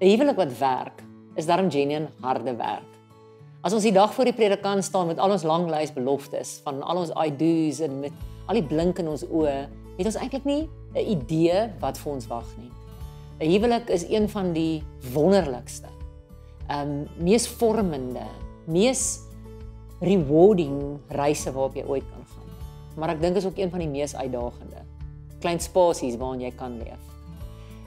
[0.00, 1.02] 'n Huwelik wat werk
[1.36, 2.88] is daarom genuen harde werk.
[3.60, 6.80] As ons die dag voor die predikant staan met al ons lang lys beloftes van
[6.82, 8.12] al ons I do's en met
[8.48, 12.26] al die blink in ons oë, het ons eintlik nie 'n idee wat vir ons
[12.26, 12.70] wag nie.
[13.40, 15.88] 'n Huwelik is een van die wonderlikste,
[16.68, 18.24] ehm um, mees vormende,
[18.64, 19.20] mees
[20.00, 22.48] rewarding reise waarop jy ooit kan gaan.
[22.96, 24.80] Maar ek dink is ook een van die mees uitdagende
[25.40, 27.04] klein spasies waarin jy kan leef.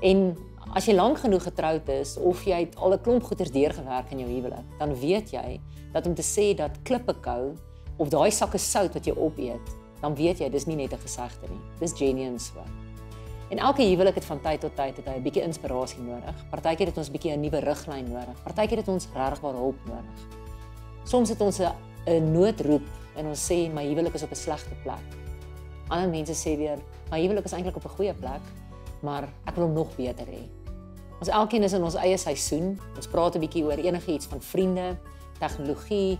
[0.00, 0.36] En
[0.74, 4.18] as jy lank genoeg getroud is of jy het al 'n klomp goeders deurgewerk in
[4.18, 5.60] jou huwelik, dan weet jy
[5.92, 7.54] dat om te sê dat klippe kou
[7.96, 9.66] of daai sakke sout wat jy opeet,
[10.00, 11.60] dan weet jy dis nie net 'n gesegde nie.
[11.80, 12.60] Dis genuine so.
[13.48, 16.34] En elke huwelik het van tyd tot tyd 'n bietjie inspirasie nodig.
[16.50, 18.42] Partykeer het ons 'n bietjie 'n nuwe riglyn nodig.
[18.42, 20.18] Partykeer het ons regtig hulp nodig.
[21.04, 25.06] Soms het ons 'n noodroep en ons sê my huwelik is op 'n slegte plek.
[25.88, 26.78] Ander mense sê weer
[27.10, 28.42] my huwelik is eintlik op 'n goeie plek,
[29.02, 30.55] maar ek wil hom nog beter hê.
[31.18, 32.74] Ons elkeen is in ons eie seisoen.
[32.96, 34.96] Ons praat 'n bietjie oor enigiets van vriende,
[35.38, 36.18] tegnologie,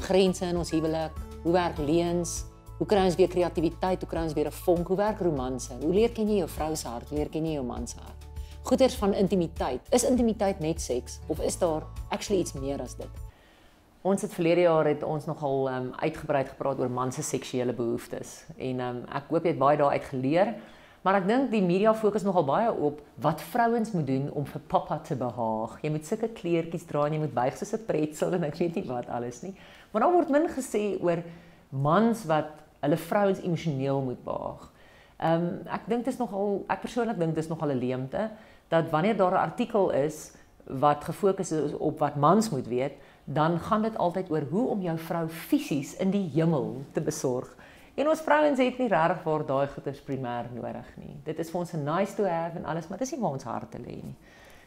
[0.00, 1.12] grense in ons huwelik,
[1.42, 2.44] hoe werk leuns,
[2.78, 5.72] hoe kry ons weer kreatiwiteit, hoe kry ons weer 'n vonk, hoe werk romanse?
[5.80, 8.26] Hoe leer ken jy jou vrou se hart, leer ken jy jou man se hart?
[8.62, 9.80] Goeters van intimiteit.
[9.90, 13.10] Is intimiteit net seks of is daar actually iets meer as dit?
[14.02, 18.44] Ons het verlede jaar het ons nogal um, uitgebreid gepraat oor man se seksuele behoeftes
[18.56, 20.54] en um, ek hoop jy het baie daaruit geleer.
[21.02, 24.62] Maar ek dink die media fokus nogal baie op wat vrouens moet doen om vir
[24.70, 25.80] pappa te behaag.
[25.82, 28.74] Jy moet sulke kleertjies dra en jy moet buig soos 'n pretzel en ek weet
[28.76, 29.54] nie wat alles nie.
[29.90, 31.22] Maar daar word min gesê oor
[31.70, 34.70] mans wat hulle vrouens emosioneel moet behaag.
[35.18, 38.30] Ehm um, ek dink dit is nogal ek persoonlik dink dit is nogal 'n leemte
[38.68, 40.32] dat wanneer daar 'n artikel is
[40.66, 42.92] wat gefokus is op wat mans moet weet,
[43.24, 47.56] dan gaan dit altyd oor hoe om jou vrou fisies in die hemel te besorg.
[47.94, 51.16] En ons vrouens het nie regtig vir daai goeders primêr nodig nie.
[51.26, 53.44] Dit is vir ons 'n nice to have en alles, maar dis nie waar ons
[53.44, 54.16] harte lê nie.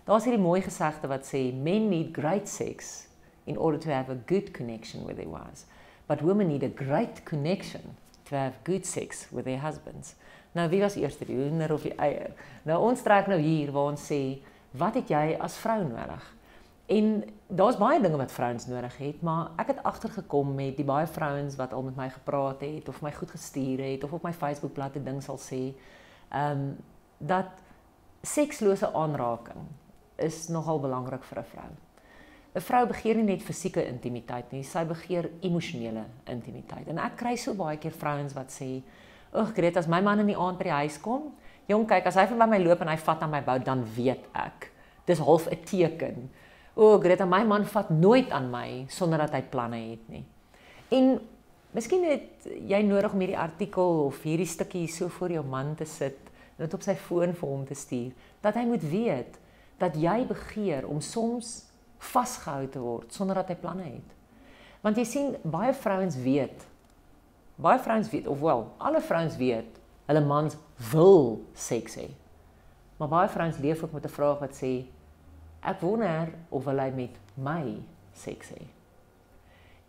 [0.05, 3.07] Daar's hierdie mooi gesegde wat sê men need great sex
[3.45, 5.65] in order to have a good connection with their wives,
[6.07, 7.81] but women need a great connection
[8.25, 10.15] to have good sex with their husbands.
[10.51, 12.31] Nou wie was eers die hoender of die eier?
[12.63, 14.39] Nou ons trek nou hier waar ons sê,
[14.71, 16.34] wat het jy as vrou nodig?
[16.85, 21.07] En daar's baie dinge wat vrouens nodig het, maar ek het agtergekom met die baie
[21.07, 24.33] vrouens wat al met my gepraat het of my goed gestuur het of op my
[24.33, 25.73] Facebookblad 'n ding sal sê,
[26.29, 26.77] ehm um,
[27.17, 27.49] dat
[28.21, 29.65] sekslose aanraking
[30.15, 31.71] is nogal belangrik vir 'n vrou.
[32.53, 36.87] 'n Vrou begeer nie net fisieke intimiteit nie, sy begeer emosionele intimiteit.
[36.87, 38.81] En ek kry so baie keer vrouens wat sê,
[39.31, 41.33] "Ag, Greta, as my man in die aand by die huis kom,
[41.67, 44.25] jong, kyk, as hy vir my loop en hy vat aan my bout, dan weet
[44.33, 44.71] ek.
[45.05, 46.29] Dis half 'n teken."
[46.75, 50.25] O, oh, Greta, my man vat nooit aan my sonder dat hy planne het nie.
[50.91, 51.13] En
[51.75, 55.87] miskien het jy nodig om hierdie artikel of hierdie stukkie so voor jou man te
[55.87, 56.19] sit
[56.59, 58.11] dit op sy foon vir hom te stuur
[58.43, 59.39] dat hy moet weet
[59.79, 61.65] dat jy begeer om soms
[62.13, 64.13] vasgehou te word sonder dat hy planne het.
[64.83, 66.67] Want jy sien baie vrouens weet
[67.55, 70.57] baie vrouens weet of wel alle vrouens weet hulle mans
[70.91, 72.09] wil seks hê.
[72.99, 74.85] Maar baie vrouens leef ook met 'n vraag wat sê
[75.65, 77.81] Ek wonder of hy met my
[78.13, 78.67] seks hê.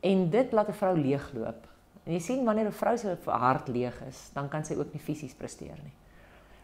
[0.01, 1.67] En dit laat 'n vrou leegloop.
[2.05, 5.01] En jy sien wanneer 'n vrou se hart leeg is, dan kan sy ook nie
[5.03, 5.93] fisies presteer nie.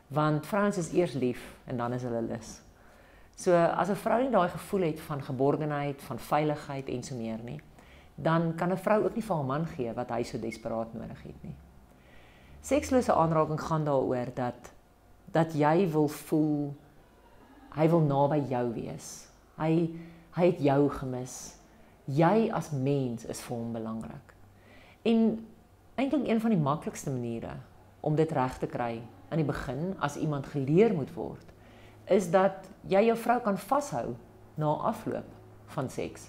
[0.09, 2.61] Want vrouens is eers lief en dan is hulle lus.
[3.34, 7.39] So as 'n vrou nie daai gevoel het van geborgenheid, van veiligheid en so meer
[7.43, 7.61] nie,
[8.15, 11.23] dan kan 'n vrou ook nie vir haar man gee wat hy so desperaat nodig
[11.23, 11.55] het nie.
[12.61, 14.73] Sekslose aanraking gaan daaroor dat
[15.33, 16.77] dat jy wil voel
[17.72, 19.10] Hy wil naby jou wees.
[19.60, 19.91] Hy
[20.33, 21.34] hy het jou gemis.
[22.09, 24.33] Jy as mens is vir hom belangrik.
[25.05, 25.27] En
[26.00, 27.56] eintlik een van die maklikste maniere
[28.00, 31.44] om dit reg te kry aan die begin as iemand geleer moet word,
[32.09, 34.15] is dat jy jou vrou kan vashou
[34.61, 35.28] na afloop
[35.77, 36.27] van seks.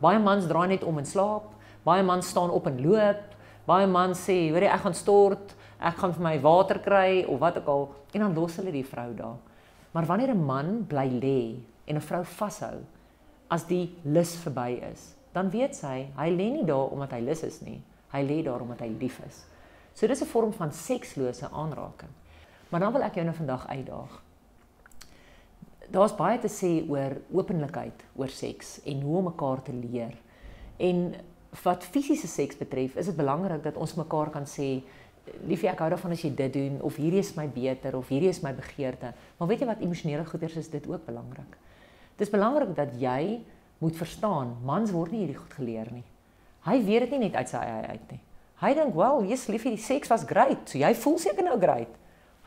[0.00, 1.50] Baie mans draai net om in slaap,
[1.84, 3.34] baie mans staan op en loop,
[3.66, 7.40] baie mans sê, "Hoor jy, ek gaan stort, ek gaan vir my water kry of
[7.40, 9.36] wat ook al," en dan los hulle die vrou daar.
[9.96, 12.76] Maar wanneer 'n man bly lê en 'n vrou vashou
[13.48, 17.42] as die lus verby is, dan weet sy hy lê nie daar omdat hy lus
[17.42, 17.82] is nie.
[18.12, 19.44] Hy lê daar omdat hy lief is.
[19.94, 22.10] So dis 'n vorm van sekslose aanraking.
[22.68, 24.22] Maar dan wil ek jou nou vandag uitdaag.
[25.90, 30.14] Daar's baie te sê oor openlikheid oor seks en hoe om mekaar te leer.
[30.76, 31.14] En
[31.62, 34.82] wat fisiese seks betref, is dit belangrik dat ons mekaar kan sê
[35.46, 38.30] liefie ek hou daarvan as jy dit doen of hierdie is my beter of hierdie
[38.30, 39.12] is my begeerte.
[39.38, 41.56] Maar weet jy wat emosionele goeders is dit ook belangrik.
[42.16, 43.40] Dis belangrik dat jy
[43.78, 46.04] moet verstaan, mans word nie hierdie goed geleer nie.
[46.66, 48.20] Hy weet dit nie net uit sy eie uit nie.
[48.56, 51.92] Hy dink, "Wel, jy's liefie, die seks was great, so jy voel seker nou great."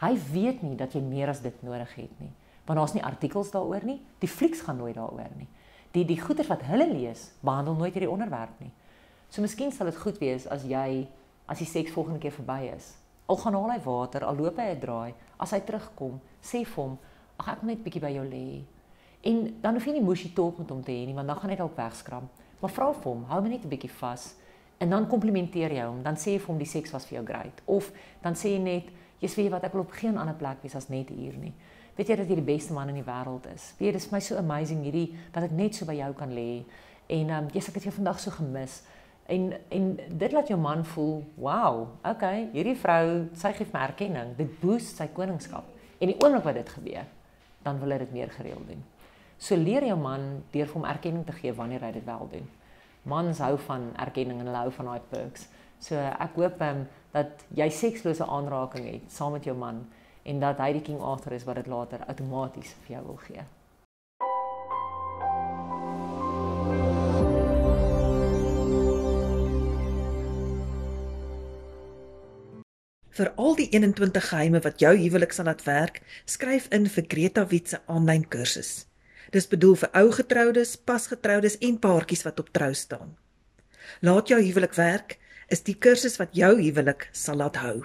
[0.02, 2.32] Hy weet nie dat jy meer as dit nodig het nie.
[2.70, 3.98] want daar's nie artikels daaroor nie.
[4.22, 5.48] Die flieks gaan nooit daaroor nie.
[5.92, 8.70] Die die goeters wat hulle lees, behandel nooit hierdie onderwerp nie.
[9.30, 11.08] So miskien sal dit goed wees as jy
[11.50, 12.94] as die seks volgende keer verby is.
[13.30, 16.84] Al gaan haal hy water, al loop hy 'n draai, as hy terugkom, sê vir
[16.84, 16.98] hom,
[17.40, 18.64] "Ag ek wil net bietjie by jou lê."
[19.24, 21.50] En dan hoef jy nie mushy talk met hom te hê nie, want dan gaan
[21.50, 22.30] hy dalk wegskram.
[22.62, 24.36] Maar vra vir hom, hou my net 'n bietjie vas
[24.80, 26.04] en dan komplimenteer jy hom.
[26.04, 27.92] Dan sê jy vir hom die seks was vir jou great of
[28.22, 28.86] dan sê jy net,
[29.20, 31.54] "Jy's weet wat ek wil op geen ander plek wees as net hier nie."
[31.96, 33.74] Weet jy dat jy die beste man in die wêreld is?
[33.78, 36.32] Weet jy, dis vir my so amazing hierdie dat ek net so by jou kan
[36.32, 36.64] lê.
[37.10, 38.84] En ehm um, jy's ek het jou vandag so gemis.
[39.30, 44.36] En en dit laat jou man voel, "Wow, okay, hierdie vrou, sy gee my erkenning.
[44.38, 45.64] Dit boost sy koningskap."
[46.00, 47.06] En die oomblik wat dit gebeur,
[47.62, 48.84] dan wil hy dit meer gereeld doen.
[49.38, 52.50] So leer jou man deur hom erkenning te gee wanneer hy dit wel doen.
[53.04, 55.48] Mans hou van erkenning en hulle hou van daai perks.
[55.80, 59.86] So ek hoop um, dat jy sekslose aanraking het saam met jou man
[60.24, 63.46] en dat hy die king Arthur is wat dit later outomaties vir jou wil gee.
[73.20, 77.44] Vir al die 21 geheime wat jou huwelik sal laat werk, skryf in vir Greta
[77.52, 78.86] Wit se aanlyn kursus.
[79.36, 83.18] Dis bedoel vir ou getroudes, pasgetroudes en paartjies wat op trou staan.
[84.00, 85.18] Laat jou huwelik werk
[85.52, 87.82] is die kursus wat jou huwelik sal laat hou.